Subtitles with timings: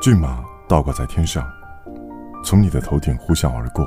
[0.00, 1.44] 骏马倒挂在天上，
[2.44, 3.84] 从你的头顶呼啸而过。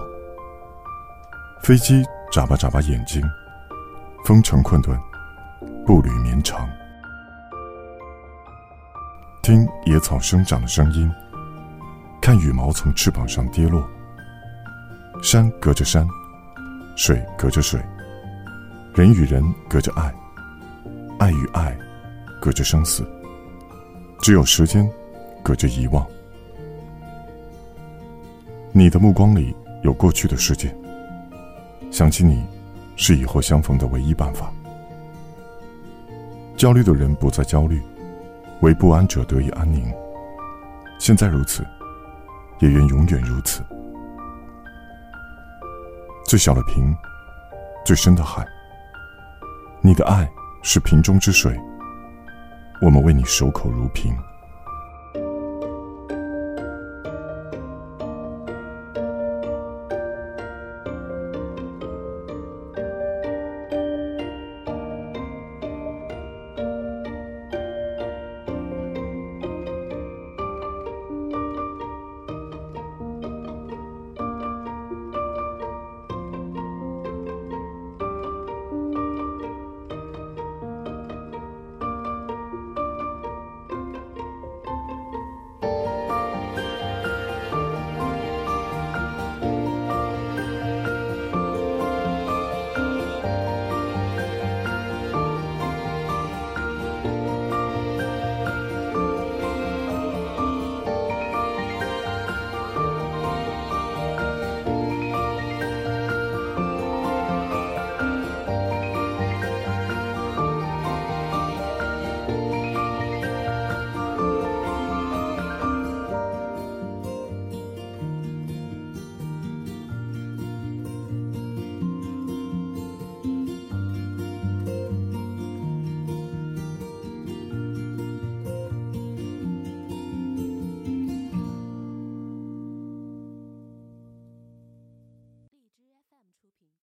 [1.64, 3.24] 飞机眨巴眨巴眼睛，
[4.26, 5.00] 风尘困顿，
[5.86, 6.68] 步履绵长。
[9.42, 11.10] 听野草生长的声音，
[12.22, 13.88] 看羽毛从翅膀上跌落。
[15.24, 16.06] 山隔着山，
[16.98, 17.82] 水隔着水，
[18.94, 20.14] 人与人隔着爱，
[21.20, 21.78] 爱与爱
[22.42, 23.10] 隔着生死。
[24.20, 24.92] 只有时间。
[25.44, 26.06] 隔着遗忘，
[28.72, 30.74] 你的目光里有过去的世界。
[31.90, 32.46] 想起你，
[32.96, 34.52] 是以后相逢的唯一办法。
[36.56, 37.82] 焦虑的人不再焦虑，
[38.62, 39.92] 为不安者得以安宁。
[41.00, 41.66] 现在如此，
[42.60, 43.62] 也愿永远如此。
[46.24, 46.96] 最小的瓶，
[47.84, 48.46] 最深的海。
[49.82, 50.30] 你的爱
[50.62, 51.60] 是瓶中之水，
[52.82, 54.16] 我们为你守口如瓶。